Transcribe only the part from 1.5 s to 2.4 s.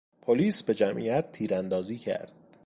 اندازی کرد.